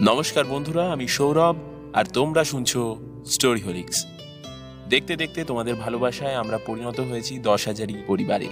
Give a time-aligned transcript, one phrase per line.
[0.00, 1.56] নমস্কার বন্ধুরা, আমি সৌরভ,
[1.92, 2.96] আর তোমরা শুনছো
[3.26, 4.06] স্টোরি হোলিক্স
[4.88, 8.48] দেখতে দেখতে তোমাদের ভালোবাসায় আমরা পরিণত হয়েছি দশ হাজারি পরিবারে।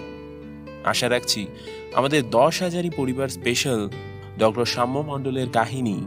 [0.84, 1.46] আশা রাখছি
[1.94, 3.90] আমাদের দশ হাজারি পরিবার স্পেশাল
[4.38, 6.06] ডক্টর সাম্য মণ্ডলের কাহিনী,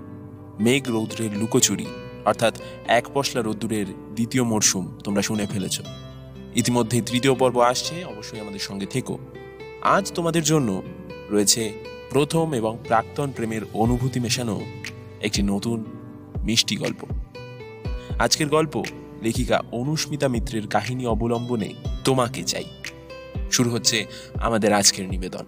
[0.59, 1.85] মেঘ রৌদ্রের লুকোচুরি,
[2.25, 5.81] অর্থাৎ এক পশলা রোদ্দুরের দ্বিতীয় মরশুম তোমরা শুনে ফেলেছ।
[6.55, 9.17] ইতিমধ্যে তৃতীয় পর্ব আসছে, অবশ্যই আমাদের সঙ্গে থেকো।
[9.81, 10.83] আজ তোমাদের জন্য
[11.29, 11.73] রয়েছে
[12.09, 14.61] প্রথম এবং প্রাক্তন প্রেমের অনুভূতি মেশানো
[15.23, 15.79] একটি নতুন
[16.43, 17.01] মিষ্টি গল্প।
[18.19, 18.75] আজকের গল্প
[19.21, 21.69] লেখিকা অনুস্মিতা মিত্রের কাহিনী অবলম্বনে
[22.05, 22.67] তোমাকে চাই।
[23.51, 23.97] শুরু হচ্ছে
[24.41, 25.45] আমাদের আজকের নিবেদন।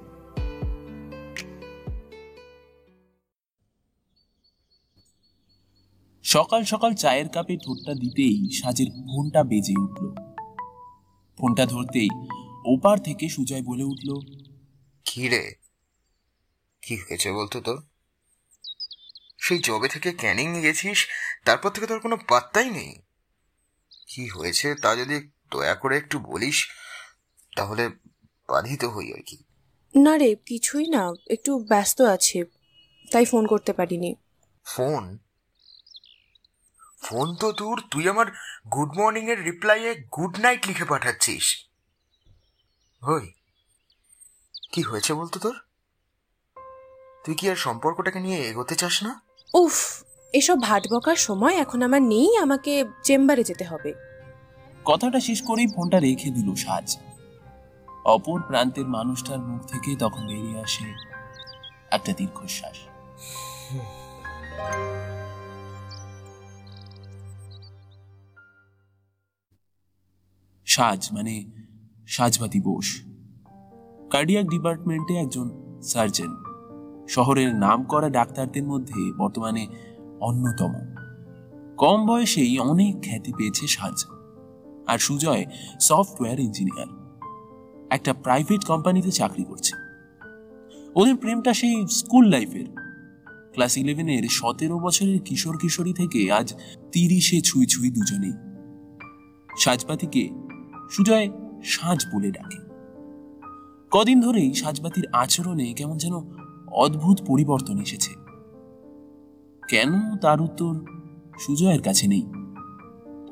[6.25, 10.05] সকাল সকাল চায়ের কাপে ঠোঁটটা দিতেই সাজের ফোনটা বেজে উঠল।
[11.37, 12.09] ফোনটা ধরতেই
[12.65, 14.09] ওপার থেকে সুজয় বলে উঠল,
[15.05, 15.43] কি রে?
[16.83, 17.79] কি হয়েছে বলতো তোর?
[19.45, 21.07] সেই জবে থেকে ক্যানিং গেছিস?
[21.45, 22.91] তারপর থেকে তোর কোনো পাত্তাই নেই।
[24.07, 26.67] কি হয়েছে তা যদি দয়া করে একটু বলিস
[27.57, 27.83] তাহলে
[28.49, 29.37] বাধিত হই আর কি।
[29.95, 32.43] না রে কিছুই না একটু ব্যস্ত আছে
[33.11, 34.15] তাই ফোন করতে পারিনি।
[34.65, 35.17] ফোন?
[37.01, 38.27] ফোন তো তোর তুই আমার
[38.73, 41.45] গুড মর্নিং এর রিপ্লাইয়ে গুড নাইট লিখে পাঠাচ্ছিস।
[43.01, 43.25] হই
[44.71, 45.55] কি হয়েছে বলতো তোর?
[47.25, 49.21] তুই কি আর সম্পর্কটাকে নিয়ে এগোতে চাস না?
[49.53, 53.93] উফ, এসব ভাট বকার সময় এখন আমার নেই, আমাকে চেম্বারে যেতে হবে।
[54.85, 56.97] কথাটা শেষ করেই ফোনটা রেখে দিল সাজ।
[58.05, 60.85] অপর প্রান্তের মানুষটার মুখ থেকে তখন বেরিয়ে আসে
[61.91, 62.77] একটা দীর্ঘশ্বাস।
[70.65, 71.45] সাজ মানে
[72.07, 73.01] সাজবাতি বোস।
[74.11, 75.47] কার্ডিয়াক ডিপার্টমেন্টে একজন
[75.81, 76.44] সার্জন।
[77.07, 79.67] শহরের নাম করা ডাক্তারদের মধ্যে বর্তমানে
[80.19, 80.73] অন্যতম।
[81.77, 84.05] কম বয়সেই অনেক খ্যাতি পেয়েছে সাজ
[84.87, 85.45] আর সুজয়
[85.81, 86.87] সফটওয়্যার ইঞ্জিনিয়ার।
[87.89, 89.75] একটা প্রাইভেট কোম্পানিতে চাকরি করছে।
[90.95, 92.65] ওদের প্রেমটা সেই স্কুল লাইফের।
[93.51, 96.53] ক্লাস ইলেভেনের সতেরো বছরের কিশোর কিশোরী থেকে আজ
[96.91, 98.33] তিরিশে ছুঁই ছুঁই দুজনেই।
[99.59, 100.29] সাজপাতিকে
[100.91, 101.29] সুজয়
[101.63, 102.65] সাজ বলে ডাকে।
[103.91, 106.13] কদিন ধরেই সাজবাতির আচরণে কেমন যেন
[106.75, 108.13] অদ্ভুত পরিবর্তন এসেছে।
[109.69, 110.73] কেন তার উত্তর
[111.39, 112.27] সুজয়ের কাছে নেই?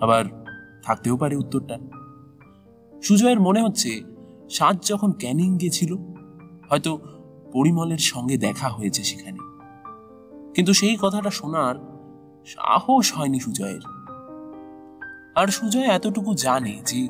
[0.02, 0.46] আবার
[0.84, 1.78] থাকতেও পারে উত্তরটা।
[3.02, 4.02] সুজয়ের মনে হচ্ছে
[4.50, 5.96] সাজ যখন ক্যানিং গেছিল,
[6.70, 7.00] হয়তো
[7.54, 9.38] পরিমলের সঙ্গে দেখা হয়েছে সেখানে।
[10.56, 11.76] কিন্তু সেই কথাটা শোনার
[12.46, 13.82] সাহস হয়নি সুজয়ের।
[15.36, 17.08] আর সুজয় এতটুকু জানে যে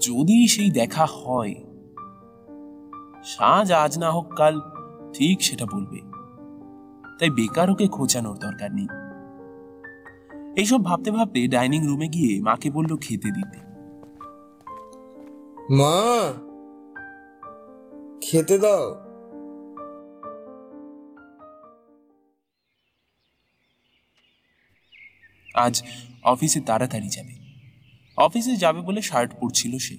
[0.00, 1.54] যদি সেই দেখা হয়,
[3.24, 4.60] সাজ আজ না হোক কাল
[5.14, 6.00] ঠিক সেটা বলবে।
[7.18, 8.86] তাই বেকার ওকে খোঁচানোর দরকার নেই।
[10.56, 13.58] এইসব ভাবতে ভাবতে ডাইনিং রুমে গিয়ে মাকে বলল খেতে দিতে।
[15.74, 16.32] মা!
[18.20, 19.08] খেতে দাও।
[25.54, 25.82] আজ
[26.22, 27.34] অফিসে তাড়াতাড়ি যাবে।
[28.16, 29.96] অফিসে যাবে বলে শার্ট পরছিল সে।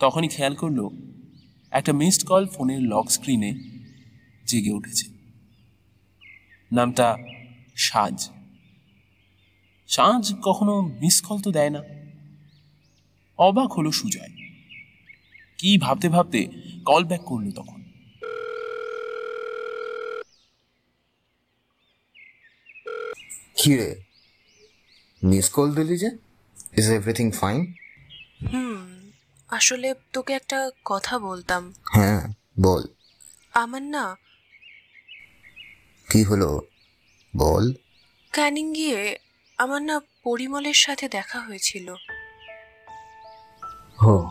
[0.00, 0.88] তখনই খেয়াল করল
[1.74, 3.54] একটা মিসড কল ফোনের লক স্ক্রিনে
[4.44, 5.06] জেগে উঠেছে।
[6.72, 7.16] নামটা
[7.76, 8.30] সাজ।
[9.88, 11.82] সাজ কখনো মিস কল তো দেয় না।
[13.38, 14.28] অবাক হলো সুজয়।
[15.58, 16.48] কি ভাবতে ভাবতে
[16.84, 17.82] কল ব্যাক করল তখন?
[23.56, 24.02] কি রে?
[25.22, 26.10] মিস কল দিলি যে?
[26.76, 27.74] ইজ এভরিথিং ফাইন
[28.52, 29.03] হুম।
[29.54, 32.28] আসলে তোকে একটা কথা বলতাম। হ্যাঁ
[32.62, 32.82] বল।
[33.54, 34.16] আমার না
[36.10, 36.60] কি হলো?
[37.36, 37.74] বল।
[38.32, 39.18] ক্যানিং গিয়ে
[39.58, 41.94] আমার না পরিমলের সাথে দেখা হয়েছিল।
[44.02, 44.30] হো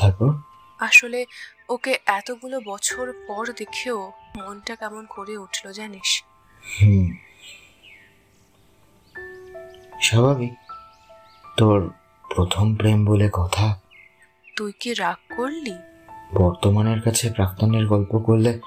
[0.00, 0.30] তারপর?
[0.78, 1.26] আসলে
[1.68, 6.22] ওকে এতগুলো বছর পর দেখেও মনটা কেমন করে উঠল জানিস?
[6.80, 7.16] হুম।
[10.02, 10.52] স্বাভাবিক।
[11.56, 11.90] তোর
[12.34, 13.83] প্রথম প্রেম বলে কথা?
[14.56, 15.74] তুই কি রাগ করলি?
[16.34, 18.60] বর্তমানের কাছে প্রাক্তনের গল্প করলে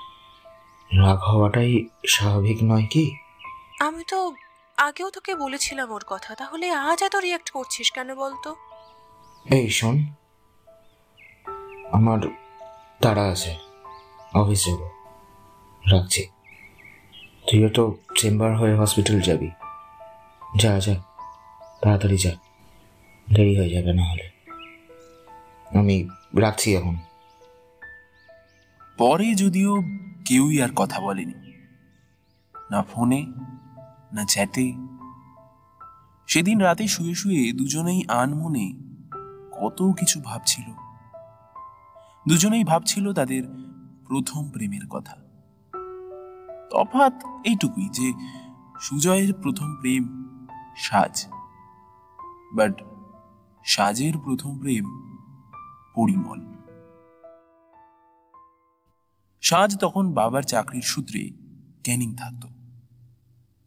[0.98, 3.16] রাগ হওয়াটাই স্বাভাবিক নয় কি?
[3.80, 4.34] আমি তো
[4.78, 8.56] আগেও তোকে বলেছিলাম ওর কথা তাহলে আজ এত রিয়াক্ট করছিস কেন বলতো?
[9.46, 10.06] এই শোন
[11.92, 12.20] আমার
[13.02, 13.56] তাড়া আছে
[14.34, 14.90] অফিস যাব
[15.92, 16.30] রাখছি।
[17.50, 19.50] তুইও তো চেম্বার হয়ে হসপিটাল যাবি।
[20.56, 20.96] যা যা
[21.82, 22.32] তাড়াতাড়ি যা
[23.34, 24.37] দেরি হয়ে যাবে না হলে।
[25.76, 26.96] আমি রাখছি এখন।
[28.98, 29.76] পরে যদিও
[30.26, 31.34] কেউই আর কথা বলেনি।
[32.72, 33.26] না ফোনে,
[34.14, 34.74] না চ্যাটে।
[36.28, 38.74] সেদিন রাতে শুয়ে শুয়ে দুজনেই আনমনে
[39.62, 40.64] কত কিছু ভাবছিল।
[42.30, 43.44] দুজনেই ভাবছিল তাদের
[44.08, 45.14] প্রথম প্রেমের কথা।
[46.72, 48.14] তফাৎ এইটুকুই যে
[48.82, 50.36] সুজয়ের প্রথম প্রেম
[50.78, 51.28] সাজ।
[52.54, 52.84] বাট
[53.66, 55.07] সাজের প্রথম প্রেম
[55.98, 56.40] পরিমল।
[59.42, 61.30] সাজ তখন বাবার চাকরির সূত্রে
[61.84, 62.46] ক্যানিং থাকত,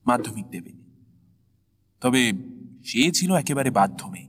[0.06, 0.72] মাধ্যমিক দেবে।
[2.00, 2.32] তবে
[2.84, 4.28] সে ছিল একেবারে বাধ্য মেয়ে।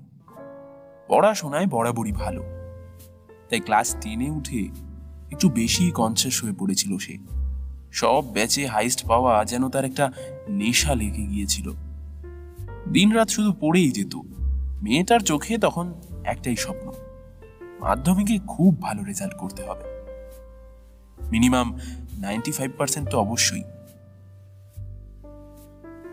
[1.07, 2.44] পড়াশোনায় বরাবরই ভালো।
[3.50, 4.69] তাই ক্লাস টেনে উঠে
[5.31, 7.18] একটু বেশি কনসিয়াস হয়ে পড়েছিল সে।
[7.92, 10.12] সব ব্যাচে হাইস্ট পাওয়া যেন তার একটা
[10.50, 11.71] নেশা লেগে গিয়েছিল।
[12.92, 14.15] দিনরাত শুধু পড়েই যেত।
[14.81, 15.94] মেয়েটার চোখে তখন
[16.25, 17.10] একটাই স্বপ্ন।
[17.81, 19.83] মাধ্যমিকে খুব ভালো রেজাল্ট করতে হবে।
[21.31, 21.80] মিনিমাম
[22.18, 23.63] নাইনটি ফাইভ পার্সেন্ট তো অবশ্যই।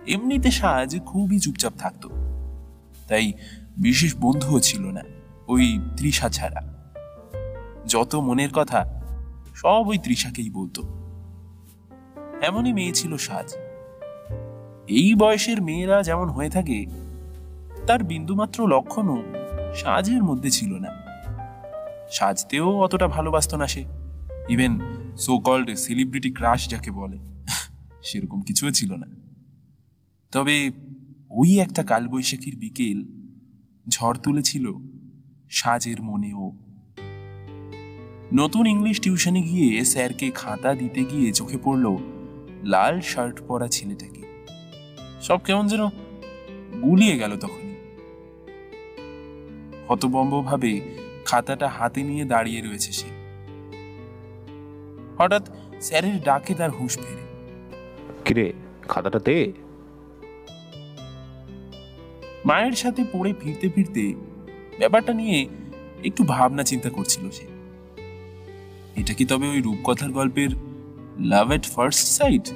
[0.07, 2.09] এমনিতে সাজ খুবই চুপচাপ থাকতো।
[3.09, 3.33] তাই
[3.79, 5.01] বিশেষ বন্ধুও ছিল না,
[5.49, 6.75] ওই তৃষা ছাড়া।
[7.87, 9.03] যত মনের কথা,
[9.55, 10.83] সব ওই তৃষাকেই বলতো।
[12.43, 13.55] এমনই মেয়ে ছিল সাজ।
[14.89, 16.87] এই বয়সের মেয়েরা যেমন হয়ে থাকে,
[17.87, 19.23] তার বিন্দুমাত্র লক্ষণও
[19.75, 21.08] সাজের মধ্যে ছিল না।
[22.11, 23.85] সাজতেও অতটা ভালোবাসত না সে।
[24.49, 24.81] Even
[25.17, 27.19] so called celebrity crush যাকে বলে,
[28.03, 29.07] সেরকম কিছুও ছিল না।
[30.33, 30.71] তবে
[31.31, 32.99] ওই একটা কালবৈশাখীর বিকেল
[33.89, 34.73] ঝড় তুলেছিল
[35.51, 36.53] সাজের মনেও।
[38.35, 41.97] নতুন ইংলিশ টিউশনে গিয়ে স্যারকে খাতা দিতে গিয়ে চোখে পড়ল
[42.63, 44.23] লাল শার্ট পরা ছেলেটাকে।
[45.23, 45.89] সব কেমন যেন
[46.83, 47.75] গুলিয়ে গেল তখনই।
[49.89, 50.73] হতবম্ব ভাবে
[51.29, 53.09] খাতাটা হাতে নিয়ে দাঁড়িয়ে রয়েছে সে।
[55.19, 55.45] হঠাৎ
[55.81, 57.25] স্যারের ডাকে তার হুঁশ ফেরে।
[58.25, 58.47] কিরে
[58.89, 59.39] খাতাটা দে।
[62.45, 64.05] মায়ের সাথে পড়ে ফিরতে ফিরতে
[64.79, 65.39] ব্যাপারটা নিয়ে
[66.05, 67.47] একটু ভাবনা চিন্তা করছিল সে।
[69.01, 70.51] এটা কি তবে ওই রূপকথার গল্পের
[71.19, 72.47] লাভ এট ফার্স্ট সাইট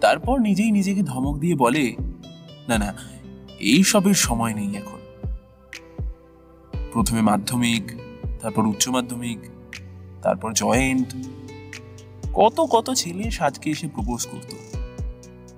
[0.00, 1.84] তারপর নিজেই নিজেকে ধমক দিয়ে বলে
[2.68, 2.90] না না
[3.72, 4.93] এই সবের সময় নেই এখন।
[6.94, 7.84] প্রথমে মাধ্যমিক,
[8.40, 9.40] তারপর উচ্চ মাধ্যমিক,
[10.22, 11.08] তারপর জয়েন্ট
[12.34, 14.50] কত কত ছেলে সাজকে এসে প্রপোজ করত।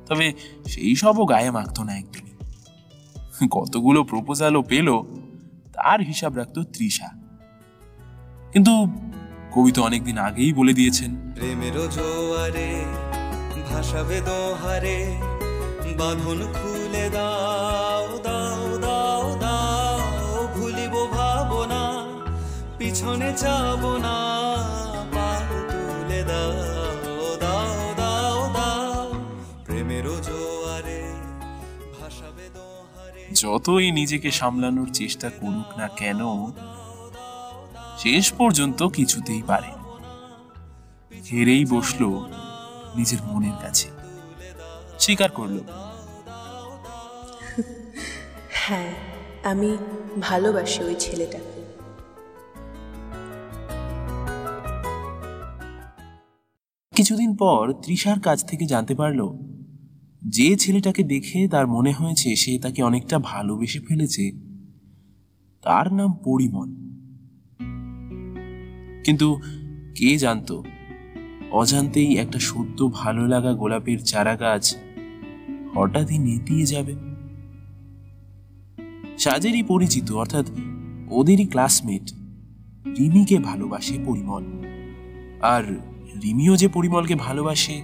[0.08, 0.26] তবে
[0.66, 2.34] সেই সবও গায়ে মাখতো না একদমই
[3.50, 4.88] কতগুলো প্রপোজালও পেল,
[5.72, 7.08] তার হিসাব রাখতো তৃষা।
[8.52, 8.74] কিন্তু
[9.54, 12.70] কবি তো অনেকদিন আগেই বলে দিয়েছেন প্রেমের জোয়ারে
[13.68, 14.98] ভাসাবে দোহারে
[15.98, 17.95] বাঁধন খুলে দাও।
[23.36, 24.16] যাব না
[25.14, 26.52] পাল তুলে দাও
[27.40, 29.12] দাও দাও দাও।
[29.64, 31.02] প্রেমের জোয়ারে
[32.00, 32.44] ভাসাবে
[33.34, 36.20] যতই নিজেকে সামলানোর চেষ্টা করুক না কেন
[37.98, 39.70] শেষ পর্যন্ত কিছুতেই পারে
[41.30, 42.02] হেরেই বসল
[42.96, 43.88] নিজের মনের কাছে।
[44.98, 45.56] স্বীকার করল।
[48.52, 48.90] হ্যাঁ
[49.44, 49.76] আমি
[50.20, 51.55] ভালোবাসি ওই ছেলেটাকে।
[57.06, 59.38] কিছুদিন পর তৃষার কাছ থেকে জানতে পারল,
[60.22, 64.32] যে ছেলেটাকে দেখে তার মনে হয়েছে সে তাকে অনেকটা ভালোবেসে ফেলেছে।
[65.62, 66.68] তার নাম পরিমল।
[69.04, 69.40] কিন্তু
[69.94, 70.64] কে জানতো,
[71.50, 74.76] অজান্তেই একটা সদ্য ভালো লাগা গোলাপের চারা গাছ
[75.74, 76.94] হঠাৎই নেতিয়ে যাবে।
[79.18, 80.46] সাজেরই পরিচিত, অর্থাৎ
[81.10, 82.12] ওদেরই ক্লাসমেট
[82.98, 84.44] রিমিকে ভালোবাসে পরিমল।
[85.42, 87.82] আর রিমিও যে পরিমলকে ভালোবাসে,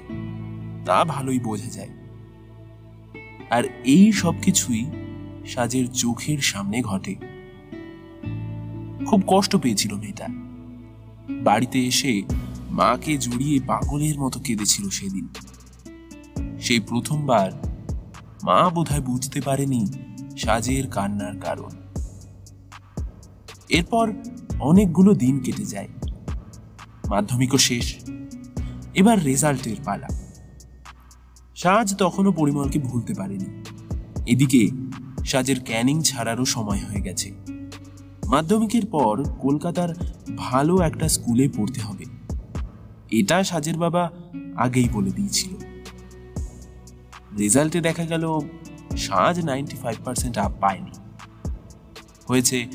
[0.84, 1.88] তা ভালোই বোঝা যায়।
[3.50, 4.86] আর এই সব কিছুই
[5.46, 7.14] সাজের চোখের সামনে ঘটে।
[9.06, 10.28] খুব কষ্ট পেয়েছিল মেয়েটা।
[11.42, 12.22] বাড়িতে এসে
[12.70, 15.28] মাকে জড়িয়ে পাগলের মতো কেঁদেছিল সেদিন।
[16.60, 17.50] সেই প্রথমবার
[18.44, 19.86] মা বোধহয় বুঝতে পারেনি
[20.38, 21.70] সাজের কান্নার কারণ।
[23.68, 24.12] এরপর
[24.60, 25.88] অনেকগুলো দিন কেটে যায়।
[27.08, 27.96] মাধ্যমিকও শেষ
[28.94, 30.08] এবার রেজাল্টের পালা
[31.56, 33.62] সাজ তখনও পরিমলকে ভুলতে পারেনি।
[34.26, 34.70] এদিকে
[35.24, 37.32] সাজের ক্যানিং ছাড়ারও সময় হয়ে গেছে।
[38.26, 39.94] মাধ্যমিকের পর কলকাতার
[40.36, 42.04] ভালো একটা স্কুলে পড়তে হবে।
[43.10, 44.10] এটা সাজের বাবা
[44.56, 45.56] আগেই বলে দিয়েছিল।
[47.38, 48.40] রেজাল্টে দেখা গেল
[48.96, 50.90] সাজ নাইনটি ফাইভ পার্সেন্ট আপ পায়নি।
[52.28, 52.66] হয়েছে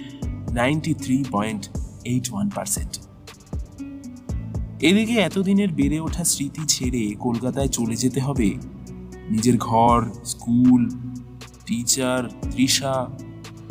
[0.52, 1.70] ninety three point
[2.04, 3.07] eight one percent
[4.82, 8.56] এদিকে এতদিনের বেড়ে ওঠা স্মৃতি ছেড়ে কলকাতায় চলে যেতে হবে।
[9.30, 10.90] নিজের ঘর, স্কুল,
[11.66, 13.08] টিচার, তৃষা,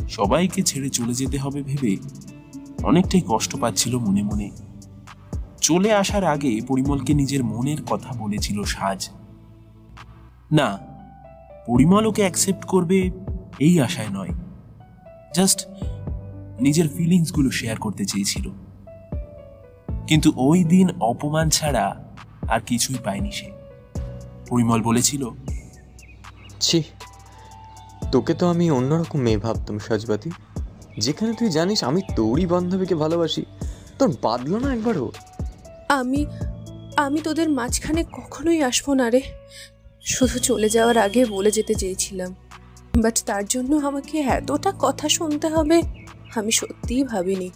[0.09, 1.97] সবাইকে ছেড়ে চলে যেতে হবে ভেবে
[2.83, 4.51] অনেকটাই কষ্ট পাচ্ছিল মনে মনে।
[5.61, 9.09] চলে আসার আগে পরিমলকে নিজের মনের কথা বলেছিল সাজ।
[10.53, 10.79] না,
[11.67, 13.11] পরিমল ওকে অ্যাকসেপ্ট করবে
[13.59, 14.31] এই আশায় নয়।
[15.35, 15.67] জাস্ট
[16.61, 18.51] নিজের ফিলিংসগুলো শেয়ার করতে চেয়েছিল।
[20.07, 22.05] কিন্তু ওই দিন অপমান ছাড়া
[22.49, 23.49] আর কিছুই পায়নি সে।
[24.49, 25.31] পরিমল বলেছিল
[26.61, 26.83] ছি
[28.13, 30.31] তোকে তো আমি অন্যরকম মেয়ে ভাবতাম সাজবাতি।
[30.99, 33.45] যেখানে তুই জানিস আমি তোরই বান্ধবীকে ভালোবাসি।
[33.99, 35.13] তোর বাদলো না একবারও?
[35.89, 36.27] আমি
[36.97, 39.23] আমি তোদের মাঝখানে কখনোই আসব না রে।
[40.03, 42.35] শুধু চলে যাওয়ার আগে বলে যেতে চেয়েছিলাম।
[43.03, 45.83] বাট তার জন্য আমাকে এতটা কথা শুনতে হবে
[46.35, 47.51] আমি সত্যিই ভাবিনি।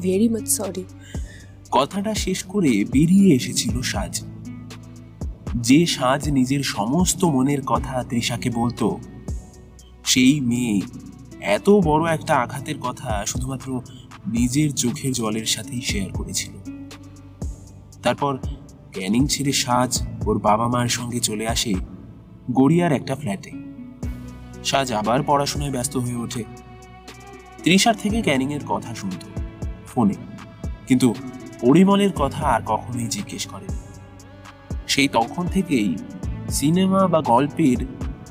[0.00, 0.84] ভেরি মাচ সরি
[1.72, 4.22] কথাটা শেষ করে বেরিয়ে এসেছিল সাজ।
[5.56, 8.98] যে সাজ নিজের সমস্ত মনের কথা তৃষাকে বলতো,
[10.04, 10.80] সেই মেয়ে
[11.40, 13.82] এত বড় একটা আঘাতের কথা শুধুমাত্র
[14.26, 16.52] নিজের চোখের জলের সাথেই শেয়ার করেছিল।
[18.02, 18.38] তারপর
[18.92, 21.74] ক্যানিং ছেড়ে সাজ ওর বাবা মার সঙ্গে চলে আসে
[22.52, 23.50] গড়িয়ার একটা ফ্ল্যাটে
[24.64, 26.44] সাজ আবার পড়াশোনায় ব্যস্ত হয়ে ওঠে।
[27.62, 29.26] তৃষার থেকে ক্যানিং এর কথা শুনতো,
[29.86, 30.14] ফোনে।
[30.86, 31.14] কিন্তু
[31.62, 33.68] পরিমলের কথা আর কখনোই জিজ্ঞেস করে
[34.88, 35.96] সেই তখন থেকেই
[36.48, 37.86] সিনেমা বা গল্পের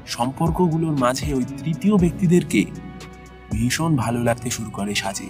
[0.07, 2.65] সম্পর্কগুলোর মাঝে ওই তৃতীয় ব্যক্তিদেরকে
[3.51, 5.29] ভীষণ ভালো লাগতে শুরু করে সাজে।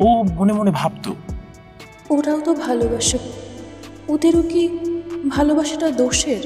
[0.00, 1.14] ও মনে মনে ভাবতো
[2.10, 3.18] ওরাও তো ভালোবাসে।
[4.08, 4.62] ওদেরও কি
[5.28, 6.42] ভালোবাসাটা দোষের?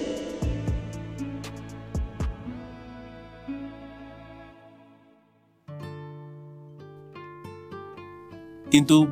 [8.71, 9.07] কিন্তু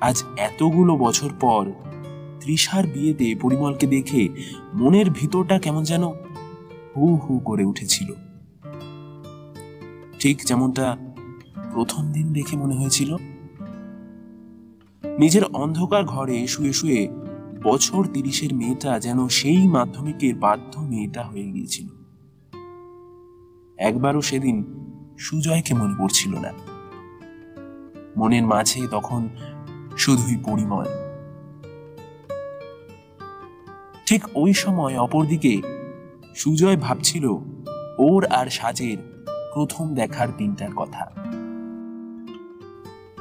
[0.00, 1.72] আজ এতগুলো বছর পর
[2.40, 4.28] তৃষার বিয়েতে পরিমলকে দেখে
[4.74, 6.04] মনের ভিতরটা কেমন যেন
[6.96, 8.12] হু হু করে উঠেছিল।
[10.20, 10.96] ঠিক যেমনটা
[11.72, 13.16] প্রথম দিন দেখে মনে হয়েছিল।
[15.18, 17.08] নিজের অন্ধকার ঘরে শুয়ে শুয়ে
[17.62, 21.86] বছর তিরিশের মেয়েটা যেন সেই মাধ্যমিকের বাধ্য মেয়েটা হয়ে গিয়েছিল।
[23.78, 24.64] একবারও সেদিন
[25.18, 26.52] সুজয়কে মনে পড়ছিল না।
[28.16, 29.28] মনের মাঝে তখন
[29.98, 30.84] শুধুই পরিমল।
[34.06, 35.62] ঠিক ওই সময় অপরদিকে
[36.36, 37.28] সুজয় ভাবছিল,
[37.98, 39.24] ওর আর সাজের
[39.54, 41.12] প্রথম দেখার দিনটার কথা।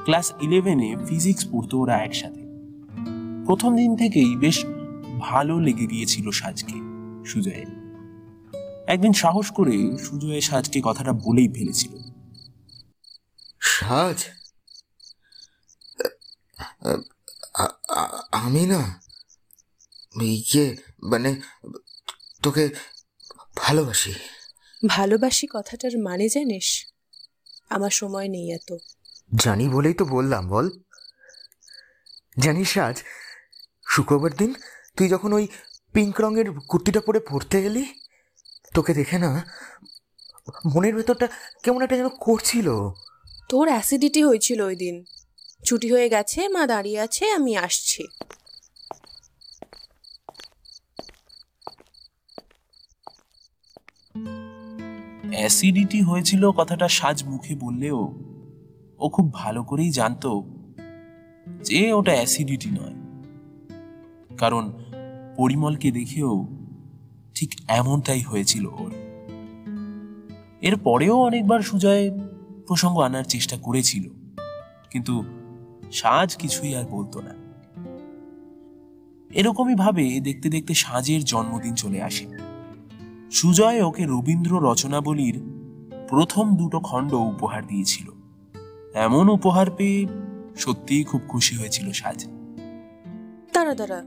[0.03, 2.44] ক্লাস ইলেভেনে ফিজিক্স পড়তো ওরা একসাথে।
[3.46, 4.65] প্রথম দিন থেকেই বেশ
[5.20, 6.80] ভালো লেগে গিয়েছিল সাজকে,
[7.25, 7.84] সুজয়ের।
[8.88, 11.98] একদিন সাহস করে সুজয় সাজকে কথাটা বলেই ফেলেছিল।
[13.60, 14.25] সাজ?
[18.32, 19.00] আমি না
[20.22, 21.42] ইয়ে মানে
[22.44, 22.70] তোকে
[23.56, 24.13] ভালোবাসি।
[24.88, 26.86] ভালোবাসি কথাটার মানে জানিস?
[27.70, 28.78] আমার সময় নেই এত।
[29.36, 30.70] জানি বলেই তো বললাম বল।
[32.40, 33.04] জানিস আজ
[33.90, 34.54] শুক্রবার দিন
[34.98, 35.48] তুই যখন ওই
[35.94, 37.86] পিঙ্ক রঙের কুর্তিটা পরে পড়তে এলি
[38.74, 39.46] তোকে দেখে না
[40.75, 41.28] মনের ভেতরটা
[41.63, 42.68] কেমন একটা যেন করছিল।
[43.50, 45.06] তোর অ্যাসিডিটি হয়েছিল ওই দিন।
[45.65, 48.03] ছুটি হয়ে গেছে, মা দাঁড়িয়ে আছে, আমি আসছি।
[55.38, 58.00] অ্যাসিডিটি হয়েছিল কথাটা সাজ মুখে বললেও
[59.00, 60.32] ও খুব ভালো করেই জানতো
[61.63, 62.98] যে ওটা অ্যাসিডিটি নয়।
[64.38, 64.63] কারণ
[65.38, 66.48] পরিমলকে দেখেও
[67.36, 68.91] ঠিক এমনটাই হয়েছিল ওর।
[70.62, 72.03] এর পরেও অনেকবার সুজয়
[72.67, 74.03] প্রসঙ্গ আনার চেষ্টা করেছিল,
[74.89, 75.13] কিন্তু
[75.94, 77.34] সাজ কিছুই আর বলতো না।
[79.32, 82.26] এরকমই ভাবে দেখতে দেখতে সাজের জন্মদিন চলে আসে।
[83.32, 85.38] সুজয় ওকে রবীন্দ্র রচনাবলীর
[86.10, 88.08] প্রথম দুটো খণ্ড উপহার দিয়েছিল।
[88.94, 90.08] এমন উপহার পেয়ে
[90.58, 92.26] সত্যিই খুব খুশি হয়েছিল সাজ।
[93.54, 94.00] দাঁড়া দাঁড়া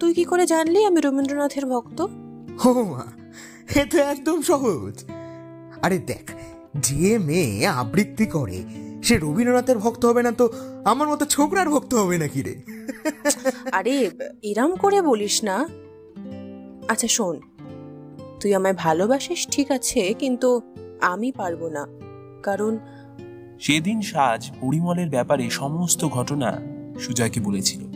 [0.00, 1.98] তুই কি করে জানলি আমি রবীন্দ্রনাথের ভক্ত?
[2.60, 3.04] হো মা
[3.80, 5.04] এ তো একদম সহজ।
[5.82, 6.30] আরে দেখ
[6.76, 8.62] যে মেয়ে আবৃত্তি করে
[9.02, 10.52] সে রবীন্দ্রনাথের ভক্ত হবে না তো?
[10.84, 12.62] আমার মতো ছোকরার ভক্ত হবে নাকি রে?
[13.72, 14.10] আরে
[14.42, 15.68] এরম করে বলিস না।
[16.88, 17.40] আচ্ছা শোন।
[18.40, 20.62] তুই আমায় ভালোবাসিস ঠিক আছে কিন্তু
[21.00, 21.86] আমি পারব না।
[22.42, 22.78] কারণ
[23.60, 26.60] সেদিন সাজ পরিমলের ব্যাপারে সমস্ত ঘটনা
[27.00, 27.92] সুজয়কে বলেছিল।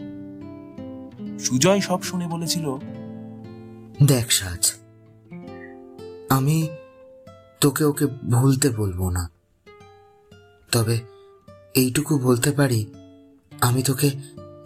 [1.39, 2.79] সুজয় সব শুনে বলেছিল
[4.07, 4.73] দেখ সাজ
[6.31, 6.69] আমি
[7.67, 9.31] তোকে ওকে ভুলতে বলব না।
[10.73, 11.01] তবে
[11.75, 12.87] এইটুকু বলতে পারি,
[13.61, 14.11] আমি তোকে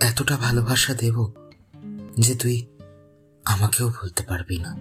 [0.01, 1.31] এতটা ভালোবাসা দেব
[2.19, 2.67] যে তুই
[3.45, 4.77] আমাকেও ভুলতে পারবি না।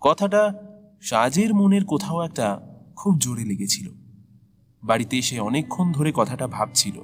[0.00, 0.54] কথাটা
[1.02, 2.60] সাজের মনের কোথাও একটা
[2.96, 3.92] খুব জোরে লেগেছিল।
[4.84, 7.00] বাড়িতে এসে অনেকক্ষণ ধরে কথাটা ভাবছিল।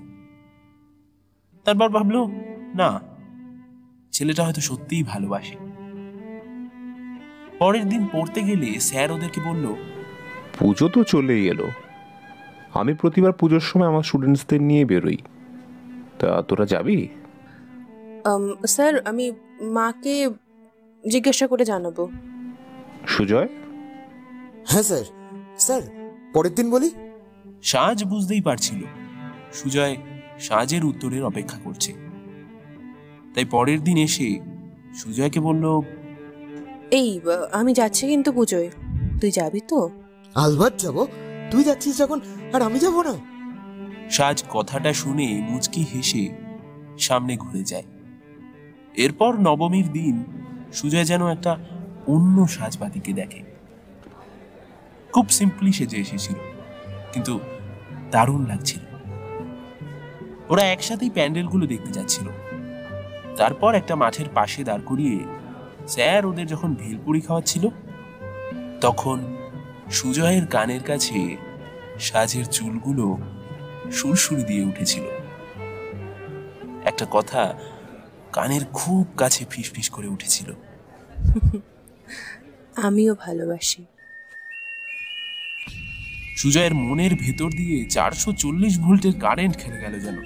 [1.64, 2.26] তারপর ভাবলো,
[2.74, 3.00] না,
[4.12, 5.61] ছেলেটা হয়তো সত্যিই ভালোবাসে।
[7.62, 9.74] পরের দিন পড়তে গেলে স্যার ওদেরকে বলল
[10.58, 11.68] পুজো তো চলেই এলো।
[12.74, 15.18] আমি প্রতিবার পুজোর সময় আমার স্টুডেন্টসদের নিয়ে বেরোই।
[16.18, 17.08] তা তোরা যাবি?
[18.66, 20.30] স্যার আমি মাকে
[21.08, 22.08] জিজ্ঞাসা করে জানাব।
[23.06, 23.48] সুজয়?
[24.66, 25.04] হ্যাঁ স্যার।
[25.58, 25.82] স্যার
[26.34, 26.90] পরের দিন বলি?
[27.62, 28.80] সাজ বুঝতেই পারছিল।
[29.52, 29.96] সুজয়
[30.40, 31.92] সাজের উত্তরের অপেক্ষা করছে।
[33.34, 34.40] তাই পরের দিন এসে
[34.94, 35.64] সুজয়কে বলল
[36.92, 37.20] এই
[37.52, 38.70] আমি যাচ্ছি কিন্তু পুজোয়।
[39.20, 39.90] তুই যাবি তো?
[40.34, 41.06] আলবাত যাব?
[41.50, 42.20] তুই যাচ্ছিস যখন
[42.52, 43.14] আর আমি যাব না?
[44.10, 46.28] সাজ কথাটা শুনে মুচকি হেসে
[46.98, 47.82] সামনে ঘুরে যায়।
[48.94, 50.24] এরপর নবমীর দিন
[50.72, 51.58] সুজয় যেন একটা
[52.06, 53.42] অন্য সাজবাতিকে দেখে।
[55.12, 56.34] খুব সিম্পলি সেজে এসেছিল
[57.12, 57.40] কিন্তু
[58.10, 58.80] দারুণ লাগছিল।
[60.48, 62.26] ওরা একসাথেই প্যান্ডেলগুলো দেখতে যাচ্ছিল।
[63.36, 65.41] তারপর একটা মাঠের পাশে দাঁড় করিয়ে
[65.88, 67.68] স্যার ওদের যখন ভেলপুরি খাওয়াচ্ছিল
[68.80, 69.36] তখন
[69.90, 71.36] সুজয়ের কানের কাছে
[72.00, 73.18] সাজের চুলগুলো
[73.92, 75.02] সুরসুরি দিয়ে উঠেছিল।
[76.84, 77.54] একটা কথা
[78.32, 80.52] কানের খুব কাছে ফিসফিস করে উঠেছিল।
[82.76, 83.84] আমিও ভালোবাসি।
[86.36, 90.16] সুজয়ের মনের ভেতর দিয়ে চারশো চল্লিশ ভোল্টের কারেন্ট খেলে গেল যেন।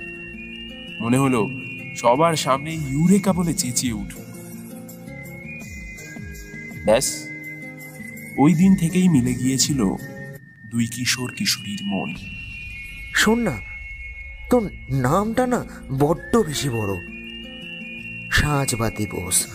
[1.01, 1.47] মনে হলো
[1.97, 4.26] সবার সামনে ইউরেকা বলে চেঁচিয়ে উঠল
[6.87, 7.29] ব্যাস।
[8.37, 9.95] ওই দিন থেকেই মিলে গিয়েছিল
[10.67, 12.15] দুই কিশোর কিশোরীর মন।
[13.15, 13.61] শোন না
[14.51, 15.65] তোর নামটা না
[15.99, 16.97] বড্ড বেশি বড়।
[18.33, 19.47] সাজবাতি বোস।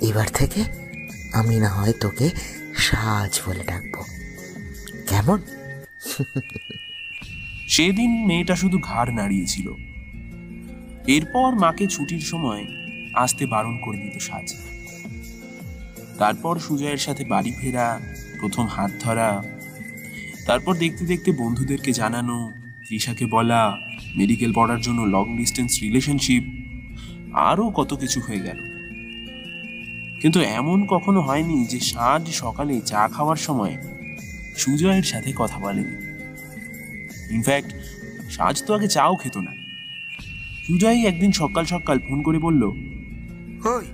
[0.00, 0.64] এবার থেকে
[1.32, 2.30] আমি না হয় তোকে
[2.76, 4.04] সাজ বলে ডাকবো।
[5.08, 5.38] কেমন?
[7.68, 9.72] সেদিন মেয়েটা শুধু ঘাড় নাড়িয়েছিল।
[11.06, 12.64] এরপর মাকে ছুটির সময়
[13.14, 14.69] আসতে বারণ করে দিত সাজ।
[16.20, 18.00] তারপর সুজয়ের সাথে বাড়ি ফেরা,
[18.40, 19.42] প্রথম হাত ধরা,
[20.46, 22.52] তারপর দেখতে দেখতে বন্ধুদেরকে জানানো,
[22.88, 23.76] তৃষাকে বলা,
[24.16, 26.44] মেডিকেল পড়ার জন্য লং ডিস্টেন্স রিলেশনশিপ
[27.32, 28.58] আরও কত কিছু হয়ে গেল।
[30.22, 33.76] কিন্তু এমন কখনো হয়নি যে সাজ সকালে চা খাওয়ার সময়
[34.56, 35.96] সুজয়ের সাথে কথা বলেনি।
[37.34, 37.70] ইনফ্যাক্ট
[38.30, 39.52] সাজ তো আগে চাও খেত না।
[40.66, 42.62] সুজয় একদিন সকাল সকাল ফোন করে বলল,
[43.64, 43.86] হই,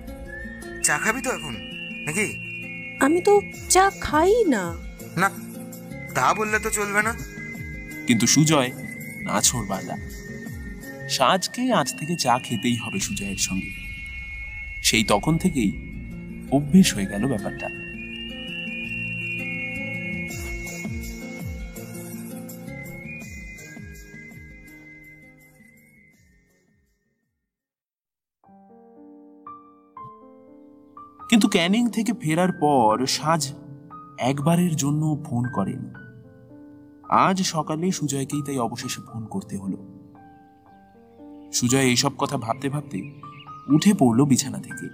[0.85, 1.66] চা খাবি তো এখন?
[2.07, 2.27] নাকি?
[3.01, 3.41] আমি তো
[3.71, 4.77] চা খাই না।
[5.17, 5.31] না
[6.15, 7.15] তা বললে তো চলবে না।
[8.07, 8.73] কিন্তু সুজয়
[9.21, 9.97] না ছোড়বালা
[11.09, 13.71] সাজকে আজ থেকে চা খেতেই হবে সুজয়ের সঙ্গে।
[14.83, 15.73] সেই তখন থেকেই
[16.51, 17.69] অভ্যেস হয়ে গেল ব্যাপারটা।
[31.37, 33.53] কিন্তু ক্যানিং থেকে ফেরার পর সাজ
[34.19, 35.95] একবারের জন্য ফোন করেন।
[37.09, 39.77] আজ সকালে সুজয়কেই তাই অবশেষে ফোন করতে হলো।
[41.53, 43.21] সুজয় এইসব কথা ভাবতে ভাবতে
[43.69, 44.89] উঠে পড়ল বিছানা থেকে।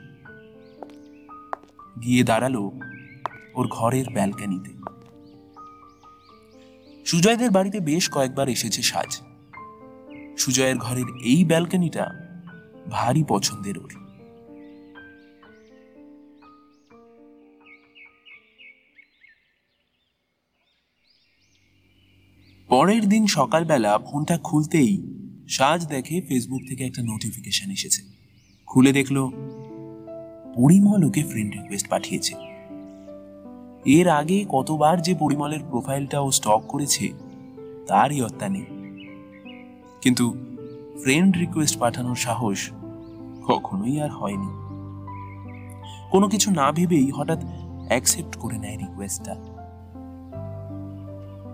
[2.00, 4.70] গিয়ে দাঁড়াল ওর ঘরের ব্যালকানিতে।
[7.05, 9.20] সুজয়দের বাড়িতে বেশ কয়েকবার এসেছে সাজ।
[10.38, 12.11] সুজয়ের ঘরের এই ব্যালকানিটা
[12.90, 14.02] ভারী পছন্দের ওর।
[22.72, 25.02] পরের দিন সকালবেলা ফোনটা খুলতেই
[25.48, 28.02] সাজ দেখে ফেসবুক থেকে একটা নোটিফিকেশন এসেছে।
[28.66, 29.30] খুলে দেখল,
[30.54, 32.35] পরিমল ওকে ফ্রেন্ড রিকোয়েস্ট পাঠিয়েছে।
[33.85, 37.08] এর আগে কতবার যে পরিমলের প্রোফাইলটা ও স্টক করেছে,
[37.87, 38.64] তারই অত্যা নেই।
[40.02, 40.30] কিন্তু
[41.02, 42.70] ফ্রেন্ড রিকোয়েস্ট পাঠানোর সাহস
[43.48, 44.50] কখনোই আর হয়নি।
[46.11, 47.44] কোনো কিছু না ভেবেই হঠাৎ
[47.88, 49.52] অ্যাকসেপ্ট করে নেয় রিকোয়েস্টটা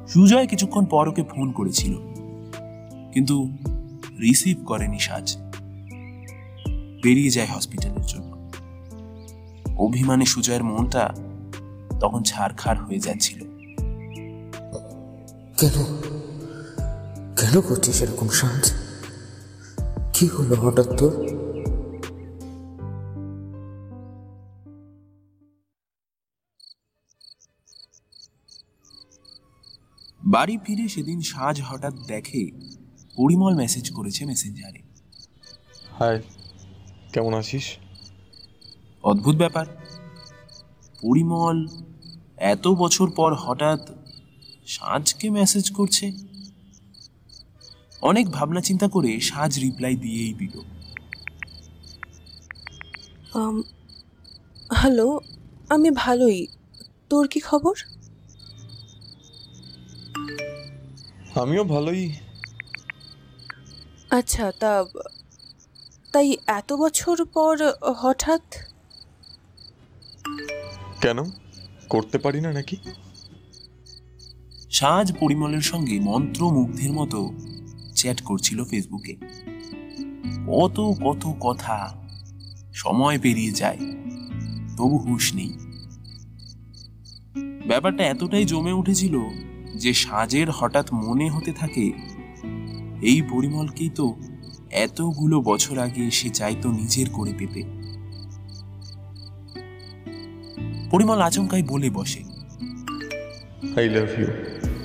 [0.08, 1.94] সুজয় কিছুক্ষণ পর ওকে ফোন করেছিল,
[3.12, 3.48] কিন্তু
[4.20, 5.36] রিসিভ করেনি সাজ।
[7.02, 8.30] বেরিয়ে যায় হসপিটালের জন্য।
[9.76, 11.14] অভিমানে সুজয়ের মনটা
[12.00, 13.38] তখন ছাড়খাড় হয়ে যাচ্ছিল।
[15.56, 15.76] কেন?
[17.36, 18.72] কেন করছিস এরকম সাজ?
[20.12, 21.37] কি হলো হঠাৎ তোর?
[30.28, 32.50] বাড়ি ফিরে সেদিন সাজ হঠাৎ দেখে
[33.16, 34.80] পরিমল মেসেজ করেছে মেসেঞ্জারে
[35.98, 36.22] হাই
[37.12, 37.64] কেমন আছিস?
[39.02, 39.66] অদ্ভুত ব্যাপার।
[41.02, 41.68] পরিমল
[42.36, 43.90] এত বছর পর হঠাৎ
[44.66, 46.12] সাজকে মেসেজ করছে।
[48.02, 50.60] অনেক ভাবনা চিন্তা করে সাজ রিপ্লাই দিয়েই দিল।
[53.34, 53.62] আম,
[54.72, 55.20] হ্যালো
[55.68, 56.46] আমি ভালোই।
[57.10, 57.74] তোর কি খবর?
[61.40, 62.12] আমিও ভালোই।
[64.10, 64.84] আচ্ছা তা
[66.12, 67.56] তাই এত বছর পর
[67.96, 68.42] হঠাৎ?
[71.00, 71.18] কেন?
[71.88, 72.76] করতে পারি না নাকি?
[74.70, 77.32] সাজ পরিমলের সঙ্গে মন্ত্রমুগ্ধের মতো
[77.96, 79.16] চ্যাট করছিল ফেসবুকে।
[80.46, 81.94] কত কত কথা
[82.74, 83.78] সময় পেরিয়ে যায়
[84.76, 85.58] তবু হুশ নেই।
[87.66, 89.18] ব্যাপারটা এতটাই জমে উঠেছিল
[89.78, 91.92] যে সাজের হঠাৎ মনে হতে থাকে
[93.02, 94.16] এই পরিমলকেই তো
[94.70, 97.62] এতগুলো বছর আগে সে চাইতো নিজের করে পেতে।
[100.90, 102.22] পরিমল আচমকাই বলে বসে
[103.76, 104.26] আই লাভ ইউ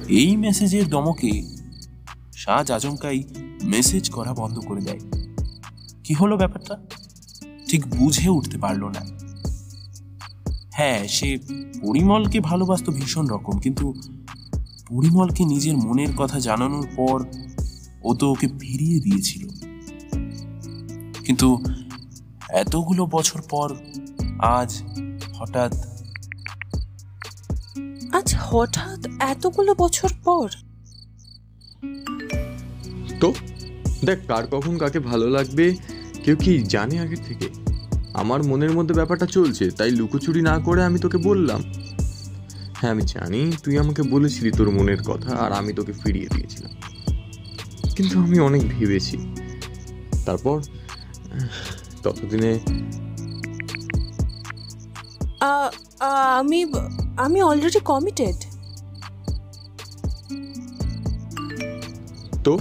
[0.07, 1.31] এই মেসেজের দমকে
[2.33, 3.23] সাজ আচমকাই
[3.63, 4.99] মেসেজ করা বন্ধ করে দেয়।
[6.03, 6.75] কি হলো ব্যাপারটা?
[7.69, 9.01] ঠিক বুঝে উঠতে পারল না।
[10.73, 11.37] হ্যাঁ সে
[11.81, 13.93] পরিমলকে ভালোবাসতো ভীষণ রকম কিন্তু
[14.93, 17.23] পরিমলকে নিজের মনের কথা জানানোর পর
[18.03, 19.47] ও তো ওকে ফিরিয়ে দিয়েছিল।
[21.25, 21.63] কিন্তু
[22.49, 23.75] এতগুলো বছর পর
[24.39, 24.83] আজ
[25.35, 25.73] হঠাৎ
[28.11, 30.49] আজ হঠাৎ এতগুলো বছর পর?
[33.19, 33.33] তো
[34.05, 35.75] দেখ কার কখন কাকে ভালো লাগবে
[36.23, 37.49] কেউ কি জানে আগের থেকে?
[38.13, 41.63] আমার মনের মধ্যে ব্যাপারটা চলছে তাই লুকোচুরি না করে আমি তোকে বললাম।
[42.83, 46.71] হ্যাঁ আমি জানি। তুই আমাকে বলেছিলি তোর মনের কথা আর আমি তোকে ফিরিয়ে দিয়েছিলাম।
[47.95, 49.17] কিন্তু আমি অনেক ভেবেছি।
[50.25, 50.61] তারপর
[52.03, 52.59] ততদিনে
[55.39, 56.65] আ, আ, আমি
[57.17, 58.35] আমি অলরেডি কমিটেড
[62.43, 62.59] তো?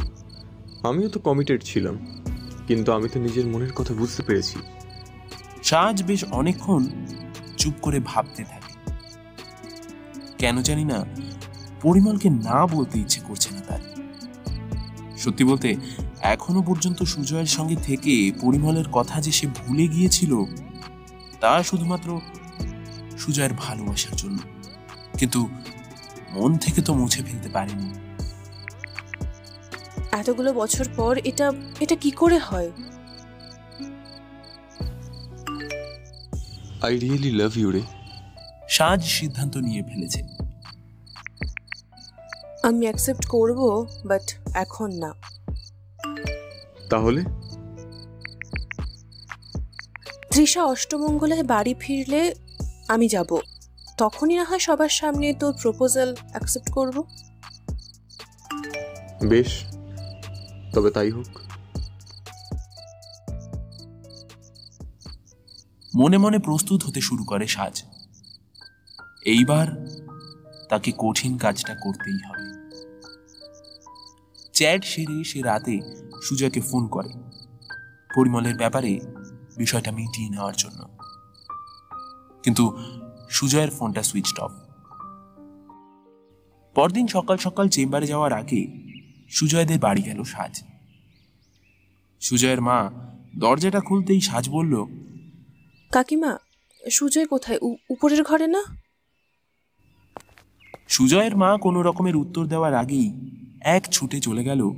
[0.82, 2.24] আমিও তো কমিটেড ছিলাম।
[2.66, 4.58] কিন্তু আমি তো নিজের মনের কথা বুঝতে পেরেছি।
[5.62, 6.87] সাজ বেশ অনেকক্ষণ
[7.56, 8.62] চুপ করে ভাবতে থাকে।
[10.42, 11.05] কেন জানি না
[11.83, 13.83] পরিমলকে না বলতে ইচ্ছে করছে না তার।
[15.18, 15.76] সত্যি বলতে
[16.20, 20.33] এখনও পর্যন্ত সুজয়ের সঙ্গে থেকে পরিমলের কথা যে সে ভুলে গিয়েছিল
[21.40, 22.20] তা শুধুমাত্র
[23.18, 24.38] সুজয়ের ভালোবাসার জন্য।
[25.18, 25.48] কিন্তু
[26.33, 27.94] মন থেকে তো মুছে ফেলতে পারেনি।
[30.12, 32.70] এতগুলো বছর পর এটা এটা কি করে হয়?
[36.83, 38.02] আই রিয়েলি লাভ ইউ রে।
[38.72, 40.22] সাজ সিদ্ধান্ত নিয়ে ফেলেছে।
[42.62, 45.14] আমি অ্যাকসেপ্ট করব বাট এখন না।
[46.90, 47.24] তাহলে?
[50.30, 52.35] তৃষা অষ্টমঙ্গলে বাড়ি ফিরলে
[52.88, 53.38] আমি যাব।
[53.98, 57.04] তখনই না হয় সবার সামনে তোর প্রপোজাল অ্যাকসেপ্ট করব।
[59.28, 59.64] বেশ
[60.74, 61.26] তবে তাই হোক।
[65.96, 67.82] মনে মনে প্রস্তুত হতে শুরু করে সাজ।
[69.24, 69.87] এইবার
[70.68, 72.46] তাকে কঠিন কাজটা করতেই হবে।
[74.52, 75.80] চ্যাট সেরে সে রাতে
[76.22, 77.08] সুজয়কে ফোন করে
[78.14, 79.00] পরিমলের ব্যাপারে
[79.56, 80.88] বিষয়টা মিটিয়ে নেওয়ার জন্য।
[82.42, 82.78] কিন্তু
[83.30, 84.52] সুজয়ের ফোনটা সুইচ অফ।
[86.74, 88.66] পরদিন সকাল সকাল চেম্বারে যাওয়ার আগে
[89.28, 90.62] সুজয়দের বাড়ি গেল সাজ।
[92.20, 92.90] সুজয়ের মা
[93.38, 94.87] দরজাটা খুলতেই সাজ বলল,
[95.90, 96.38] কাকিমা,
[96.90, 97.58] সুজয় কোথায়?
[97.90, 98.82] উপরের ঘরে না?
[100.88, 103.12] সুজয়ের মা কোনো রকমের উত্তর দেওয়ার আগেই
[103.61, 104.70] এক ছুটে চলে গেল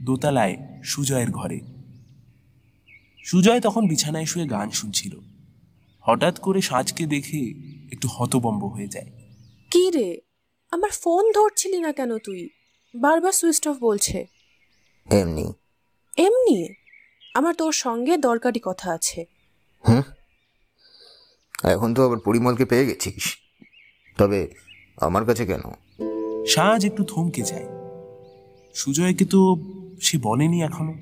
[0.00, 1.60] দোতলায় সুজয়ের ঘরে।
[3.24, 5.18] সুজয় তখন বিছানায় শুয়ে গান শুনছিল।
[6.00, 7.54] হঠাৎ করে সাজকে দেখে
[7.92, 9.06] একটু হতবম্ব হয়ে যায়।
[9.70, 10.20] কি রে?
[10.70, 12.48] আমার ফোন ধরছিলি না কেন তুই?
[12.94, 14.26] বারবার সুইচ অফ বলছে।
[15.10, 15.52] এমনি।
[16.16, 16.74] এমনি?
[17.34, 19.24] আমার তোর সঙ্গে দরকারি কথা আছে।
[19.88, 20.02] হুম?
[21.64, 23.36] এখন তো আবার পরিমলকে পেয়ে গেছিস।
[24.18, 24.48] তবে
[24.96, 25.60] আমার কাছে কেন?
[26.46, 27.66] সাজ একটু থমকে যায়।
[28.74, 29.56] সুজয়কে তো
[30.00, 30.94] সে বলেনি এখনও।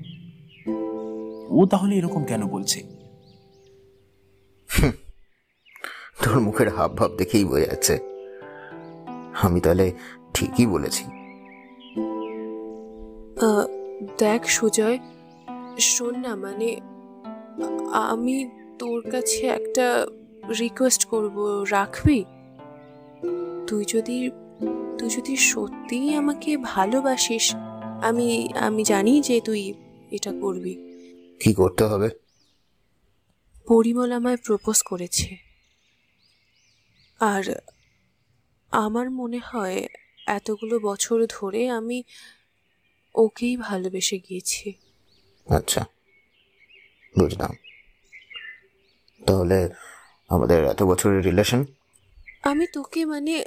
[1.48, 2.82] ও তাহলে এরকম কেন বলছে?
[6.22, 7.98] তোর মুখের হাব ভাব দেখেই বোঝা যাচ্ছে।
[9.42, 9.92] আমি তাহলে
[10.34, 11.04] ঠিকই বলেছি।
[14.18, 14.98] দেখ সুজয়
[15.78, 16.80] শোন না মানে
[17.92, 20.06] আমি তোর কাছে একটা
[20.60, 22.24] রিকোয়েস্ট করব রাখবি?
[23.66, 24.30] তুই যদি
[24.98, 27.54] তুই যদি সত্যিই আমাকে ভালোবাসিস
[28.02, 29.74] আমি আমি জানি যে তুই
[30.10, 30.74] এটা করবি।
[31.40, 32.08] কি করতে হবে?
[33.68, 35.36] পরিমল আমায় প্রপোজ করেছে।
[37.20, 37.60] আর
[38.70, 39.86] আমার মনে হয়
[40.26, 42.02] এতগুলো বছর ধরে আমি
[43.14, 44.72] ওকেই ভালোবেসে গিয়েছি।
[45.46, 45.84] আচ্ছা
[47.18, 47.52] বুঝলাম।
[49.26, 49.68] তাহলে
[50.28, 51.64] আমাদের এত বছরের রিলেশন
[52.42, 53.44] আমি তোকে মানে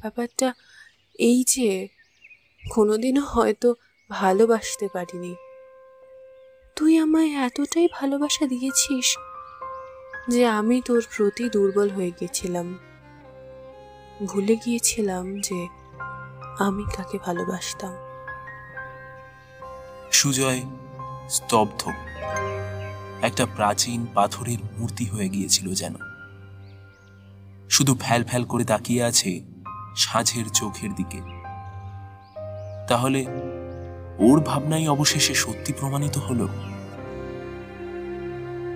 [0.00, 0.54] ব্যাপারটা
[1.18, 1.88] এই যে,
[2.70, 3.74] কোনোদিনও হয়তো
[4.10, 5.34] ভালোবাসতে পারিনি।
[6.76, 9.16] তুই আমায় এতটাই ভালোবাসা দিয়েছিস
[10.28, 12.78] যে আমি তোর প্রতি দুর্বল হয়ে গেছিলাম।
[14.26, 15.68] ভুলে গিয়েছিলাম যে
[16.58, 17.94] আমি কাকে ভালোবাসতাম।
[20.12, 20.62] সুজয়,
[21.28, 21.88] স্তব্ধ।
[23.22, 25.94] একটা প্রাচীন পাথরের মূর্তি হয়ে গিয়েছিল যেন।
[27.68, 29.30] শুধু ফ্যাল ফ্যাল করে তাকিয়ে আছে
[29.96, 31.20] সাঁঝের চোখের দিকে।
[32.88, 33.20] তাহলে
[34.26, 36.46] ওর ভাবনাই অবশেষে সত্যি প্রমাণিত হলো?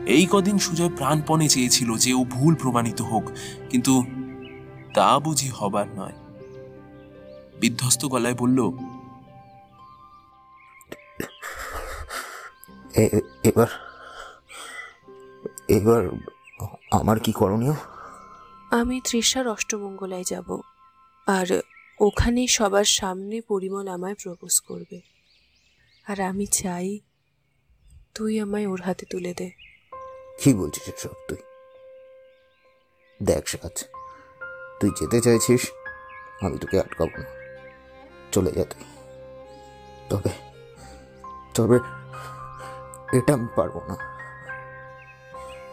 [0.07, 3.25] এই কদিন সুজয় প্রাণপণে চেয়েছিল যে ও ভুল প্রমাণিত হোক,
[3.71, 3.95] কিন্তু
[4.95, 6.17] তা বুঝি হবার নয়।
[7.61, 8.59] বিধ্বস্ত গলায় বলল
[13.49, 13.71] এবার
[15.77, 16.03] এবার
[16.99, 17.77] আমার কি করণীয়?
[18.71, 20.61] আমি তৃষার অষ্টমঙ্গলায় যাব,
[21.27, 21.61] আর
[22.01, 25.01] ওখানে সবার সামনে পরিমল আমায় প্রপোজ করবে।
[26.09, 27.01] আর আমি চাই
[28.15, 29.51] তুই আমায় ওর হাতে তুলে দে।
[30.43, 31.37] কি বলছিস এসব তুই?
[33.23, 33.85] দেখ সাজ,
[34.81, 35.71] তুই যেতে চাইছিস,
[36.43, 37.25] আমি তোকে আটকাবো না।
[38.33, 38.85] চলে যা তুই।
[40.09, 40.31] তবে
[41.55, 41.77] তবে
[43.19, 43.97] এটা আমি পারব না।